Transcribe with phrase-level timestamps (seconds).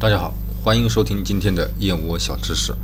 [0.00, 0.32] 大家好，
[0.64, 2.74] 欢迎收听今天的燕窝小知识。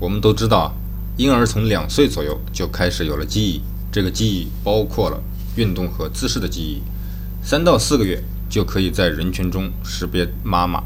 [0.00, 0.74] 我们都知道啊，
[1.16, 5.22] 婴儿从两岁左右就开始有了记忆，这个记忆包括了
[5.54, 6.82] 运动和姿势的记忆。
[7.44, 8.20] 三到四个月
[8.50, 10.82] 就可以在人群中识别妈妈，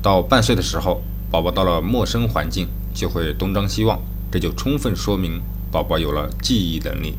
[0.00, 4.00] 到半岁的时候，宝宝到了陌生环境就会东张西望，
[4.30, 5.42] 这就充分说明
[5.72, 7.16] 宝宝有了记忆能力。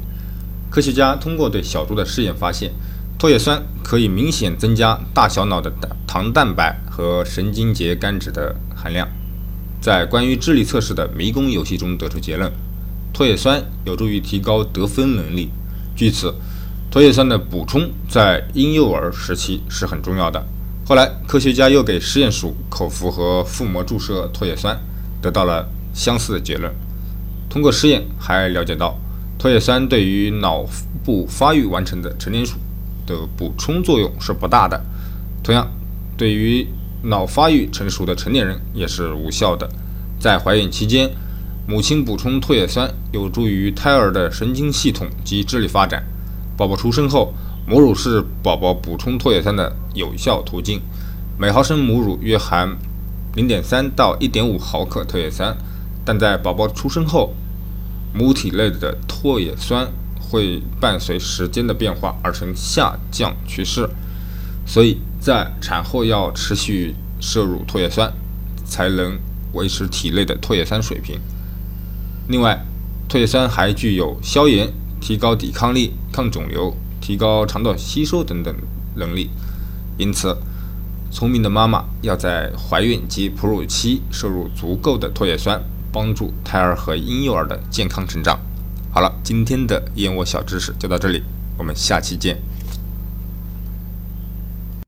[0.70, 2.72] 科学家通过对小猪的试验发现。
[3.26, 5.74] 唾液酸可以明显增加大小脑的
[6.06, 9.08] 糖蛋白和神经节苷脂的含量。
[9.82, 12.52] 在关于智力测试的迷宫游戏中得出结论：
[13.12, 15.50] 唾液酸有助于提高得分能力。
[15.96, 16.36] 据此，
[16.92, 20.46] 唾液酸的补充在婴幼儿时期是很重要的。
[20.86, 24.80] 后来，科学家又给实验鼠口服和腹膜注射唾液酸，
[25.20, 26.72] 得到了相似的结论。
[27.50, 28.96] 通过实验还了解到，
[29.40, 30.64] 唾液酸对于脑
[31.04, 32.58] 部发育完成的成年鼠。
[33.06, 34.82] 的补充作用是不大的，
[35.44, 35.68] 同样，
[36.18, 36.68] 对于
[37.04, 39.70] 脑发育成熟的成年人也是无效的。
[40.20, 41.10] 在怀孕期间，
[41.68, 46.04] 母亲补充唾液酸有助于胎儿的神经系统及智力发展。
[46.58, 47.34] 宝宝出生后，
[47.68, 50.82] 母乳是宝宝补充唾液酸的有效途径。
[51.38, 52.78] 每毫升母乳约含
[53.36, 55.56] 0.3到1.5毫克唾液酸，
[56.06, 57.34] 但在宝宝出生后，
[58.14, 59.88] 母体内的唾液酸。
[60.30, 63.90] 会伴随时间的变化而呈下降趋势，
[64.66, 68.12] 所以在产后要持续摄入唾液酸，
[68.66, 69.18] 才能
[69.54, 71.20] 维持体内的唾液酸水平。
[72.28, 72.66] 另外，
[73.08, 78.54] 唾液酸还具有消炎、提高抵抗力、抗肿瘤、提高肠道吸收等等
[78.96, 79.30] 能力。
[79.98, 80.36] 因此，
[81.12, 88.40] 聪明的妈妈要在怀孕及哺乳期摄入足够的唾液酸，帮助胎儿和婴幼儿的健康成长。
[88.96, 91.22] 好了，今天的燕窝小知识就到这里，
[91.58, 92.38] 我们下期见。